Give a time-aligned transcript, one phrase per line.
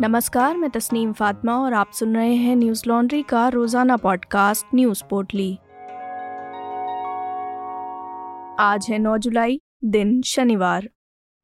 [0.00, 5.02] नमस्कार, मैं तस्नीम फातिमा और आप सुन रहे हैं न्यूज़ लॉन्ड्री का रोज़ाना पॉडकास्ट न्यूज़
[5.10, 5.58] पोर्टली।
[8.58, 10.88] आज है 9 जुलाई, दिन शनिवार।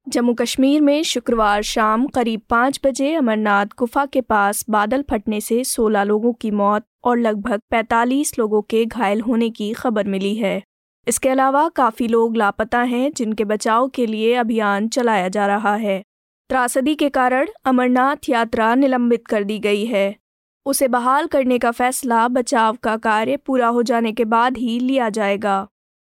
[0.08, 5.64] जम्मू कश्मीर में शुक्रवार शाम करीब पाँच बजे अमरनाथ गुफा के पास बादल फटने से
[5.64, 10.62] 16 लोगों की मौत और लगभग 45 लोगों के घायल होने की खबर मिली है।
[11.08, 16.02] इसके अलावा काफ़ी लोग लापता हैं जिनके बचाव के लिए अभियान चलाया जा रहा है।
[16.50, 20.16] त्रासदी के कारण अमरनाथ यात्रा निलंबित कर दी गई है।
[20.66, 25.08] उसे बहाल करने का फैसला बचाव का कार्य पूरा हो जाने के बाद ही लिया
[25.08, 25.68] जाएगा।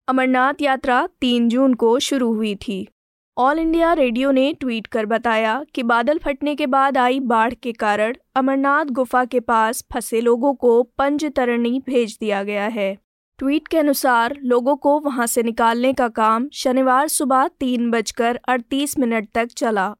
[0.08, 2.88] अमरनाथ यात्रा तीन जून को शुरू हुई थी।
[3.36, 7.72] ऑल इंडिया रेडियो ने ट्वीट कर बताया कि बादल फटने के बाद आई बाढ़ के
[7.72, 12.96] कारण अमरनाथ गुफा के पास फंसे लोगों को पंजतरणी भेज दिया गया है।
[13.38, 18.98] ट्वीट के अनुसार लोगों को वहाँ से निकालने का काम शनिवार सुबह तीन बजकर अड़तीस
[18.98, 19.94] मिनट तक चला।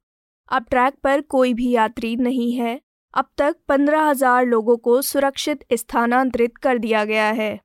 [0.49, 2.81] अब ट्रैक पर कोई भी यात्री नहीं है।
[3.15, 7.59] अब तक पंद्रह हज़ार लोगों को सुरक्षित स्थानांतरित कर दिया गया है।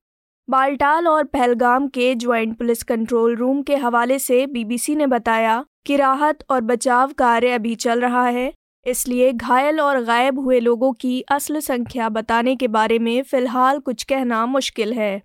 [0.48, 5.96] बालटाल और पहलगाम के ज्वाइंट पुलिस कंट्रोल रूम के हवाले से बीबीसी ने बताया कि
[5.96, 8.52] राहत और बचाव कार्य अभी चल रहा है,
[8.86, 14.04] इसलिए घायल और गायब हुए लोगों की असल संख्या बताने के बारे में फ़िलहाल कुछ
[14.04, 15.18] कहना मुश्किल है।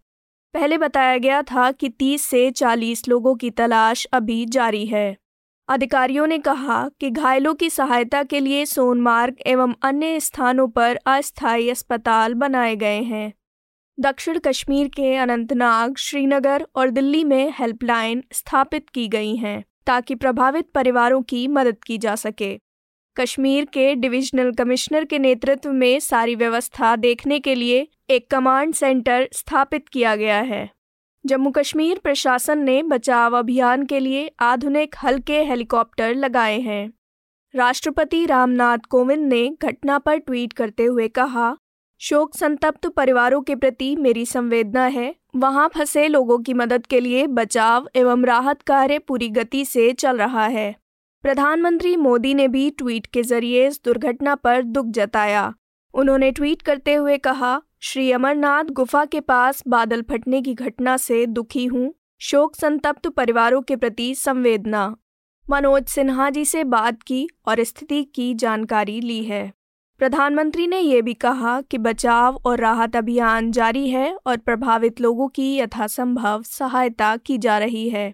[0.55, 5.16] पहले बताया गया था कि 30 से 40 लोगों की तलाश अभी जारी है।
[5.68, 11.70] अधिकारियों ने कहा कि घायलों की सहायता के लिए सोनमार्ग एवं अन्य स्थानों पर अस्थायी
[11.70, 13.32] अस्पताल बनाए गए हैं।
[14.00, 20.70] दक्षिण कश्मीर के अनंतनाग, श्रीनगर और दिल्ली में हेल्पलाइन स्थापित की गई हैं, ताकि प्रभावित
[20.70, 22.60] परिवारों की मदद की जा सके।
[23.16, 29.28] कश्मीर के डिविजनल कमिश्नर के नेतृत्व में सारी व्यवस्था देखने के लिए एक कमांड सेंटर
[29.32, 30.73] स्थापित किया गया है।
[31.25, 36.92] जम्मू कश्मीर प्रशासन ने बचाव अभियान के लिए आधुनिक हल्के हेलीकॉप्टर लगाए हैं।
[37.55, 41.56] राष्ट्रपति रामनाथ कोविंद ने घटना पर ट्वीट करते हुए कहा,
[42.00, 47.27] शोक संतप्त परिवारों के प्रति मेरी संवेदना है। वहाँ फंसे लोगों की मदद के लिए
[47.27, 50.75] बचाव एवं राहत कार्य पूरी गति से चल रहा है।
[51.25, 55.53] प्रधानमंत्री मोदी ने भी ट्वीट के ज़रिए इस दुर्घटना पर दुख जताया।
[55.94, 61.26] उन्होंने ट्वीट करते हुए कहा श्री अमरनाथ गुफा के पास बादल फटने की घटना से
[61.26, 64.96] दुखी हूँ। शोक संतप्त परिवारों के प्रति संवेदना।
[65.50, 69.52] मनोज सिन्हा जी से बात की और स्थिति की जानकारी ली है।
[70.00, 75.28] प्रधानमंत्री ने यह भी कहा कि बचाव और राहत अभियान जारी है और प्रभावित लोगों
[75.28, 78.12] की यथासंभव सहायता की जा रही है।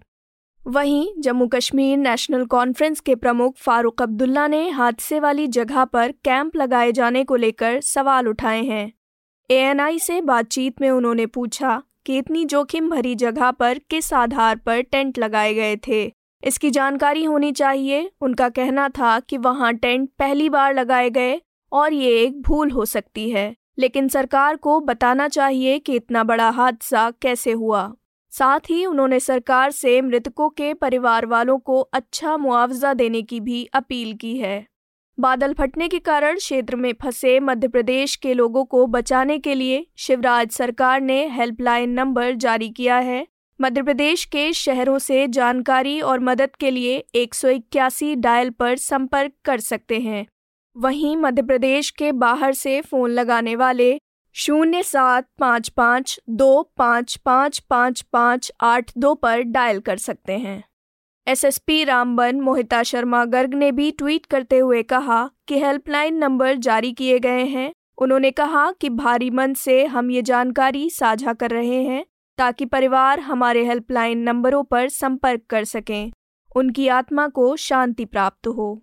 [0.61, 6.55] वहीं जम्मू कश्मीर नेशनल कॉन्फ्रेंस के प्रमुख फारूक अब्दुल्ला ने हादसे वाली जगह पर कैंप
[6.55, 8.91] लगाए जाने को लेकर सवाल उठाए हैं।
[9.51, 14.81] एएनआई से बातचीत में उन्होंने पूछा कि इतनी जोखिम भरी जगह पर किस आधार पर
[14.81, 16.11] टेंट लगाए गए थे।
[16.43, 21.41] इसकी जानकारी होनी चाहिए। उनका कहना था कि वहाँ टेंट पहली बार लगाए गए
[21.71, 26.49] और ये एक भूल हो सकती है। लेकिन सरकार को बताना चाहिए कि इतना बड़ा
[26.49, 27.93] हादसा कैसे हुआ।
[28.29, 33.65] साथ ही उन्होंने सरकार से मृतकों के परिवार वालों को अच्छा मुआवजा देने की भी
[33.65, 34.70] अपील की है।
[35.17, 39.85] बादल फटने के कारण क्षेत्र में फंसे मध्य प्रदेश के लोगों को बचाने के लिए
[39.97, 43.25] शिवराज सरकार ने हेल्पलाइन नंबर जारी किया है।
[43.59, 48.75] मध्य प्रदेश के शहरों से जानकारी और मदद के लिए एक सौ इक्यासी डायल पर
[48.77, 50.25] संपर्क कर सकते हैं।
[50.75, 53.99] वहीं मध्य प्रदेश के बाहर से फ़ोन लगाने वाले
[54.35, 60.33] शून्य सात पाँच पाँच दो पाँच पाँच पाँच पाँच आठ दो पर डायल कर सकते
[60.33, 60.63] हैं।
[61.27, 66.91] एसएसपी रामबन मोहिता शर्मा गर्ग ने भी ट्वीट करते हुए कहा कि हेल्पलाइन नंबर जारी
[66.91, 71.83] किए गए हैं। उन्होंने कहा कि भारी मन से हम ये जानकारी साझा कर रहे
[71.83, 72.05] हैं
[72.37, 76.11] ताकि परिवार हमारे हेल्पलाइन नंबरों पर संपर्क कर सकें।
[76.55, 78.81] उनकी आत्मा को शांति प्राप्त हो।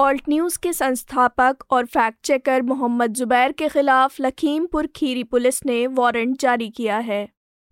[0.00, 5.86] ऑल्ट न्यूज़ के संस्थापक और फैक्ट चेकर मोहम्मद जुबैर के खिलाफ लखीमपुर खीरी पुलिस ने
[5.86, 7.28] वारंट जारी किया है।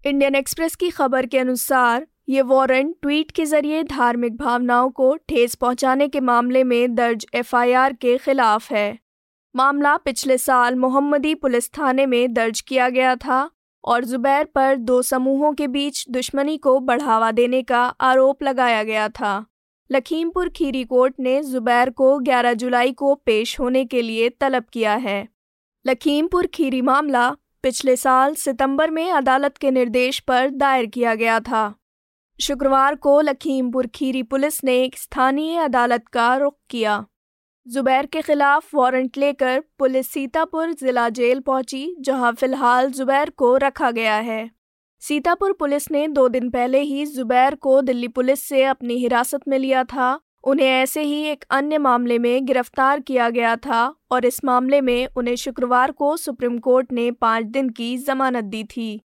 [0.07, 5.55] इंडियन एक्सप्रेस की खबर के अनुसार ये वारंट ट्वीट के ज़रिए धार्मिक भावनाओं को ठेस
[5.55, 8.99] पहुँचाने के मामले में दर्ज एफआईआर के खिलाफ है।
[9.57, 13.51] मामला पिछले साल मोहम्मदी पुलिस थाने में दर्ज किया गया था
[13.85, 19.09] और जुबैर पर दो समूहों के बीच दुश्मनी को बढ़ावा देने का आरोप लगाया गया
[19.09, 19.47] था।
[19.91, 24.95] लखीमपुर खीरी कोर्ट ने जुबैर को 11 जुलाई को पेश होने के लिए तलब किया
[24.95, 25.29] है।
[25.87, 27.31] लखीमपुर खीरी मामला
[27.63, 31.75] पिछले साल सितंबर में अदालत के निर्देश पर दायर किया गया था।
[32.41, 37.05] शुक्रवार को लखीमपुर खीरी पुलिस ने एक स्थानीय अदालत का रुख किया।
[37.67, 43.91] जुबैर के खिलाफ वारंट लेकर पुलिस सीतापुर जिला जेल पहुँची, जहाँ फ़िलहाल जुबैर को रखा
[43.91, 44.51] गया है।
[45.01, 49.59] सीतापुर पुलिस ने दो दिन पहले ही जुबैर को दिल्ली पुलिस से अपनी हिरासत में
[49.59, 54.45] लिया था। उन्हें ऐसे ही एक अन्य मामले में गिरफ़्तार किया गया था और इस
[54.45, 59.01] मामले में उन्हें शुक्रवार को सुप्रीम कोर्ट ने पाँच दिन की जमानत दी थी।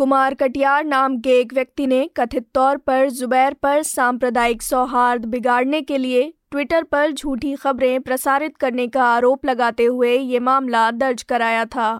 [0.00, 5.80] कुमार कटियार नाम के एक व्यक्ति ने कथित तौर पर जुबैर पर सांप्रदायिक सौहार्द बिगाड़ने
[5.82, 11.22] के लिए ट्विटर पर झूठी खबरें प्रसारित करने का आरोप लगाते हुए ये मामला दर्ज
[11.22, 11.90] कराया था।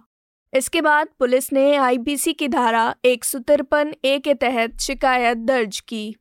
[0.53, 5.81] इसके बाद पुलिस ने आईपीसी की धारा एक सौ तिरपन ए के तहत शिकायत दर्ज
[5.81, 6.15] की।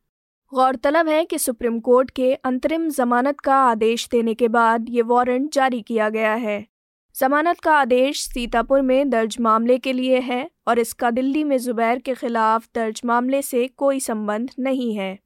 [0.53, 5.53] गौरतलब है कि सुप्रीम कोर्ट के अंतरिम जमानत का आदेश देने के बाद ये वारंट
[5.53, 6.65] जारी किया गया है।
[7.15, 11.99] जमानत का आदेश सीतापुर में दर्ज मामले के लिए है और इसका दिल्ली में जुबैर
[11.99, 15.17] के खिलाफ दर्ज मामले से कोई संबंध नहीं है।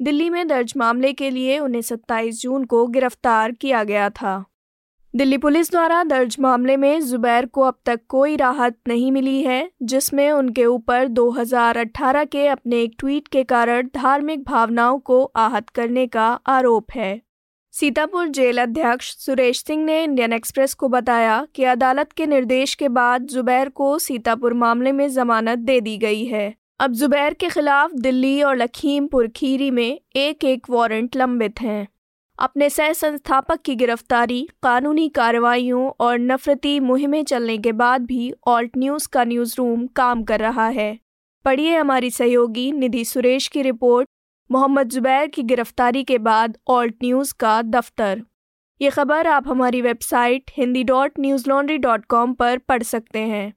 [0.00, 4.44] दिल्ली में दर्ज मामले के लिए उन्हें 27 जून को गिरफ़्तार किया गया था।
[5.14, 9.70] दिल्ली पुलिस द्वारा दर्ज मामले में जुबैर को अब तक कोई राहत नहीं मिली है,
[9.82, 16.06] जिसमें उनके ऊपर 2018 के अपने एक ट्वीट के कारण धार्मिक भावनाओं को आहत करने
[16.06, 17.20] का आरोप है।
[17.74, 22.88] सीतापुर जेल अध्यक्ष सुरेश सिंह ने इंडियन एक्सप्रेस को बताया कि अदालत के निर्देश के
[22.88, 27.92] बाद जुबैर को सीतापुर मामले में जमानत दे दी गई है। अब जुबैर के खिलाफ
[27.94, 31.88] दिल्ली और लखीमपुर खीरी में एक एक वारंट लंबित हैं।
[32.38, 38.76] अपने सह संस्थापक की गिरफ्तारी, कानूनी कार्रवाइयों और नफरती मुहिमें चलने के बाद भी ऑल्ट
[38.78, 40.98] न्यूज़ का न्यूज़ रूम काम कर रहा है।
[41.44, 44.08] पढ़िए हमारी सहयोगी निधि सुरेश की रिपोर्ट।
[44.52, 48.22] मोहम्मद जुबैर की गिरफ्तारी के बाद ऑल्ट न्यूज़ का दफ्तर।
[48.80, 53.54] ये खबर आप हमारी website Hindi dot news laundry dot com पर पढ़ सकते हैं।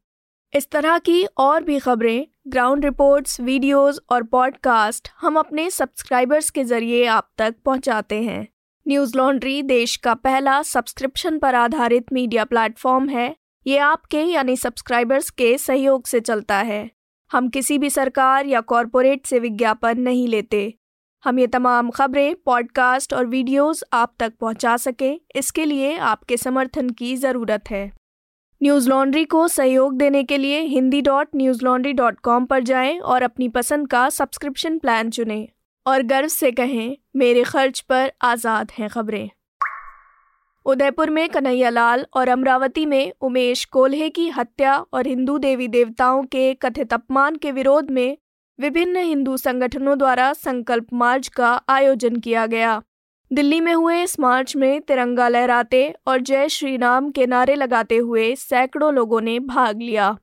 [0.53, 6.63] इस तरह की और भी खबरें, ग्राउंड रिपोर्ट्स वीडियोस और पॉडकास्ट हम अपने सब्सक्राइबर्स के
[6.63, 8.47] ज़रिए आप तक पहुंचाते हैं।
[8.87, 13.35] न्यूज़ लॉन्ड्री देश का पहला सब्सक्रिप्शन पर आधारित मीडिया प्लेटफॉर्म है।
[13.67, 16.89] ये आपके यानी सब्सक्राइबर्स के सहयोग से चलता है।
[17.31, 20.73] हम किसी भी सरकार या कॉरपोरेट से विज्ञापन नहीं लेते।
[21.25, 26.89] हम ये तमाम खबरें पॉडकास्ट और वीडियोस आप तक पहुँचा सकें, इसके लिए आपके समर्थन
[26.89, 27.91] की ज़रूरत है।
[28.61, 32.99] न्यूज़ लॉन्ड्री को सहयोग देने के लिए Hindi dot news laundry dot com पर जाएँ
[32.99, 35.47] और अपनी पसंद का सब्सक्रिप्शन प्लान चुनें।
[35.85, 39.29] और गर्व से कहें, मेरे खर्च पर आज़ाद हैं खबरें।
[40.65, 46.23] उदयपुर में कन्हैया लाल और अमरावती में उमेश कोल्हे की हत्या और हिंदू देवी देवताओं
[46.23, 48.17] के कथित अपमान के विरोध में
[48.59, 52.81] विभिन्न हिंदू संगठनों द्वारा संकल्प मार्च का आयोजन किया गया।
[53.31, 57.97] दिल्ली में हुए इस मार्च में तिरंगा लहराते और जय श्री राम के नारे लगाते
[57.97, 60.17] हुए सैकड़ों लोगों ने भाग लिया।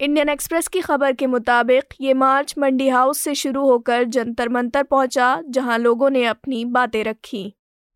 [0.00, 4.82] इंडियन एक्सप्रेस की खबर के मुताबिक ये मार्च मंडी हाउस से शुरू होकर जंतर मंतर
[4.82, 7.52] पहुँचा, जहाँ लोगों ने अपनी बातें रखी।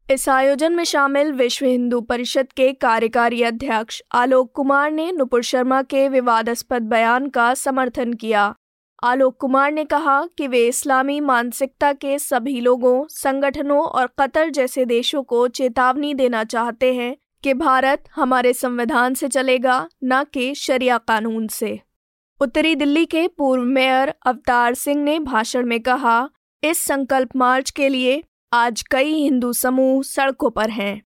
[0.06, 5.82] इस आयोजन में शामिल विश्व हिंदू परिषद के कार्यकारी अध्यक्ष आलोक कुमार ने नुपुर शर्मा
[5.82, 8.54] के विवादास्पद बयान का समर्थन किया।
[9.02, 14.84] आलोक कुमार ने कहा कि वे इस्लामी मानसिकता के सभी लोगों, संगठनों और कतर जैसे
[14.84, 20.98] देशों को चेतावनी देना चाहते हैं कि भारत हमारे संविधान से चलेगा, न कि शरिया
[20.98, 21.80] कानून से।
[22.40, 26.28] उत्तरी दिल्ली के पूर्व मेयर अवतार सिंह ने भाषण में कहा,
[26.64, 28.22] इस संकल्प मार्च के लिए
[28.52, 31.02] आज कई हिंदू समूह सड़कों पर हैं।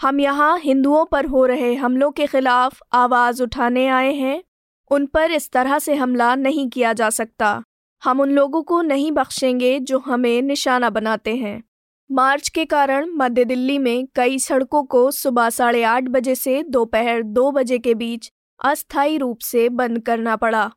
[0.00, 4.42] हम यहाँ हिंदुओं पर हो रहे हमलों के खिलाफ आवाज़ उठाने आए हैं
[4.90, 7.62] उन पर इस तरह से हमला नहीं किया जा सकता।
[8.04, 11.62] हम उन लोगों को नहीं बख्शेंगे जो हमें निशाना बनाते हैं।
[12.10, 17.22] मार्च के कारण मध्य दिल्ली में कई सड़कों को सुबह साढ़े आठ बजे से दोपहर
[17.22, 18.32] दो बजे के बीच
[18.64, 20.70] अस्थायी रूप से बंद करना पड़ा।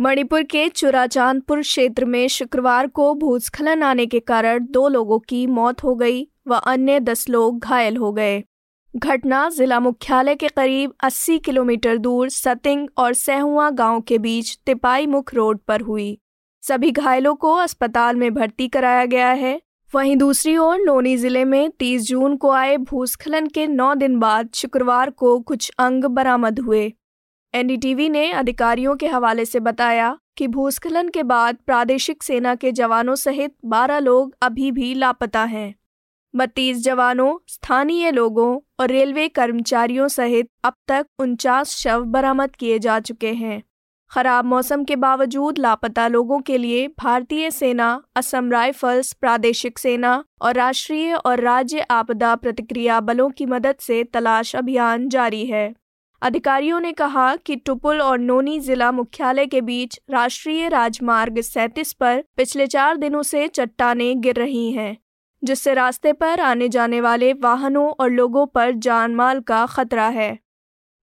[0.00, 5.84] मणिपुर के चुराचांदपुर क्षेत्र में शुक्रवार को भूस्खलन आने के कारण दो लोगों की मौत
[5.84, 8.44] हो गई व अन्य दस लोग घायल हो गए।
[8.96, 15.06] घटना जिला मुख्यालय के करीब 80 किलोमीटर दूर सतिंग और सहुआ गाँव के बीच तिपाई
[15.06, 16.18] मुख रोड पर हुई।
[16.62, 19.60] सभी घायलों को अस्पताल में भर्ती कराया गया है।
[19.94, 24.48] वहीं दूसरी ओर नोनी ज़िले में 30 जून को आए भूस्खलन के नौ दिन बाद
[24.54, 26.92] शुक्रवार को कुछ अंग बरामद हुए।
[27.54, 33.14] एनडीटीवी ने अधिकारियों के हवाले से बताया कि भूस्खलन के बाद प्रादेशिक सेना के जवानों
[33.14, 35.74] सहित 12 लोग अभी भी लापता हैं।
[36.34, 43.00] बत्तीस जवानों, स्थानीय लोगों और रेलवे कर्मचारियों सहित अब तक उनचास शव बरामद किए जा
[43.00, 43.62] चुके हैं।
[44.10, 50.54] खराब मौसम के बावजूद लापता लोगों के लिए भारतीय सेना, असम राइफल्स, प्रादेशिक सेना और
[50.54, 55.74] राष्ट्रीय और राज्य आपदा प्रतिक्रिया बलों की मदद से तलाश अभियान जारी है।
[56.22, 62.24] अधिकारियों ने कहा कि टुपुल और नोनी जिला मुख्यालय के बीच राष्ट्रीय राजमार्ग सैंतीस पर
[62.36, 64.96] पिछले चार दिनों से चट्टाने गिर रही हैं।
[65.42, 70.38] जिससे रास्ते पर आने जाने वाले वाहनों और लोगों पर जान माल का खतरा है।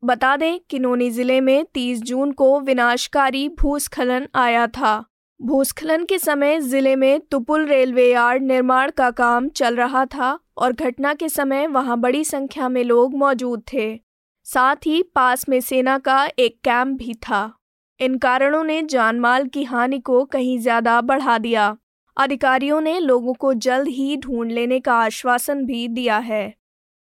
[0.03, 5.03] बता दें कि नोनी ज़िले में 30 जून को विनाशकारी भूस्खलन आया था।
[5.39, 10.73] भूस्खलन के समय ज़िले में तुपुल रेलवे यार्ड निर्माण का काम चल रहा था और
[10.73, 13.99] घटना के समय वहाँ बड़ी संख्या में लोग मौजूद थे।
[14.45, 17.53] साथ ही पास में सेना का एक कैंप भी था।
[17.99, 21.77] इन कारणों ने जानमाल की हानि को कहीं ज़्यादा बढ़ा दिया।
[22.17, 26.53] अधिकारियों ने लोगों को जल्द ही ढूंढ लेने का आश्वासन भी दिया है।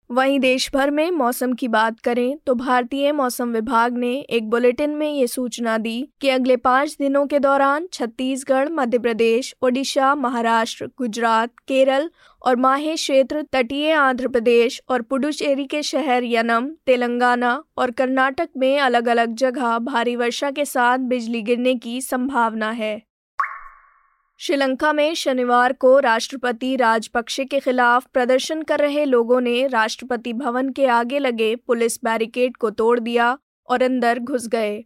[0.09, 4.89] वहीं देश भर में मौसम की बात करें तो भारतीय मौसम विभाग ने एक बुलेटिन
[4.89, 10.85] में ये सूचना दी कि अगले पाँच दिनों के दौरान छत्तीसगढ़ मध्य प्रदेश ओडिशा, महाराष्ट्र,
[10.97, 12.09] गुजरात, केरल
[12.41, 18.79] और माहे क्षेत्र, तटीय आंध्र प्रदेश और पुडुचेरी के शहर यनम, तेलंगाना और कर्नाटक में
[18.79, 23.08] अलग अलग जगह भारी वर्षा के साथ बिजली गिरने की संभावना है।
[24.41, 30.69] श्रीलंका में शनिवार को राष्ट्रपति राजपक्षे के खिलाफ प्रदर्शन कर रहे लोगों ने राष्ट्रपति भवन
[30.69, 33.37] के आगे लगे पुलिस बैरिकेड को तोड़ दिया
[33.69, 34.85] और अंदर घुस गए।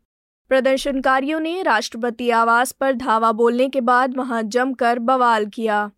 [0.50, 5.92] प्रदर्शनकारियों ने राष्ट्रपति आवास पर धावा बोलने के बाद वहाँ जमकर बवाल किया।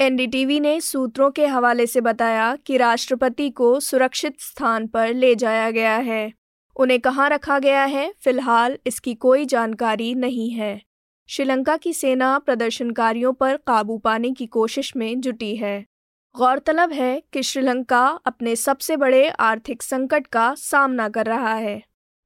[0.00, 5.70] एनडीटीवी ने सूत्रों के हवाले से बताया कि राष्ट्रपति को सुरक्षित स्थान पर ले जाया
[5.70, 6.32] गया है।
[6.76, 10.85] उन्हें कहाँ रखा गया है, फ़िलहाल इसकी कोई जानकारी नहीं है।
[11.28, 15.84] श्रीलंका की सेना प्रदर्शनकारियों पर काबू पाने की कोशिश में जुटी है।
[16.36, 21.82] गौरतलब है कि श्रीलंका अपने सबसे बड़े आर्थिक संकट का सामना कर रहा है।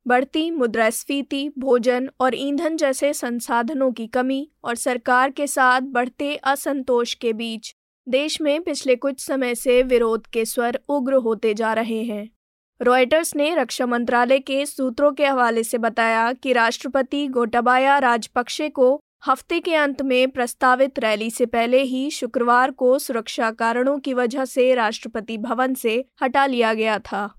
[0.06, 7.14] बढ़ती मुद्रास्फीति, भोजन और ईंधन जैसे संसाधनों की कमी और सरकार के साथ बढ़ते असंतोष
[7.14, 7.74] के बीच
[8.08, 12.28] देश में पिछले कुछ समय से विरोध के स्वर उग्र होते जा रहे हैं।
[12.82, 19.00] रॉयटर्स ने रक्षा मंत्रालय के सूत्रों के हवाले से बताया कि राष्ट्रपति गोटाबाया राजपक्षे को
[19.26, 24.44] हफ़्ते के अंत में प्रस्तावित रैली से पहले ही शुक्रवार को सुरक्षा कारणों की वजह
[24.44, 27.34] से राष्ट्रपति भवन से हटा लिया गया था।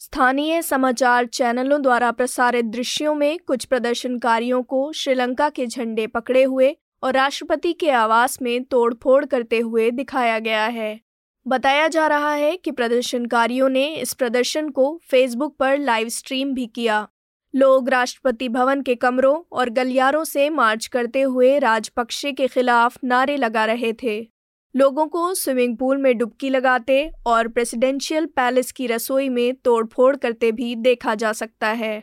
[0.00, 6.76] स्थानीय समाचार चैनलों द्वारा प्रसारित दृश्यों में कुछ प्रदर्शनकारियों को श्रीलंका के झंडे पकड़े हुए
[7.02, 11.00] और राष्ट्रपति के आवास में तोड़फोड़ करते हुए दिखाया गया है।
[11.46, 16.66] बताया जा रहा है कि प्रदर्शनकारियों ने इस प्रदर्शन को फेसबुक पर लाइव स्ट्रीम भी
[16.66, 17.08] किया।
[17.54, 23.36] लोग राष्ट्रपति भवन के कमरों और गलियारों से मार्च करते हुए राजपक्षे के खिलाफ नारे
[23.36, 24.28] लगा रहे थे।
[24.76, 30.52] लोगों को स्विमिंग पूल में डुबकी लगाते और प्रेसिडेंशियल पैलेस की रसोई में तोड़फोड़ करते
[30.52, 32.02] भी देखा जा सकता है।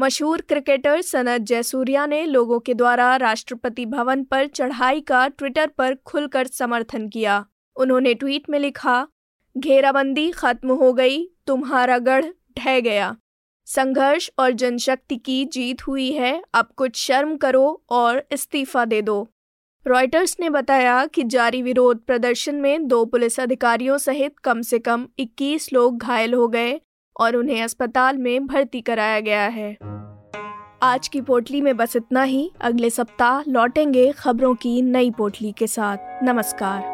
[0.00, 5.94] मशहूर क्रिकेटर सनत जयसूर्या ने लोगों के द्वारा राष्ट्रपति भवन पर चढ़ाई का ट्विटर पर
[5.94, 9.08] खुलकर समर्थन किया। उन्होंने ट्वीट में लिखा,
[9.58, 12.24] घेराबंदी खत्म हो गई, तुम्हारा गढ़
[12.58, 13.16] ढह गया।
[13.66, 19.28] संघर्ष और जनशक्ति की जीत हुई है, अब कुछ शर्म करो और इस्तीफा दे दो।
[19.86, 25.08] रॉयटर्स ने बताया कि जारी विरोध प्रदर्शन में दो पुलिस अधिकारियों सहित कम से कम
[25.18, 26.80] 21 लोग घायल हो गए
[27.20, 29.76] और उन्हें अस्पताल में भर्ती कराया गया है।
[30.82, 35.66] आज की पोटली में बस इतना ही। अगले सप्ताह लौटेंगे खबरों की नई पोटली के
[35.66, 36.93] साथ। नमस्कार।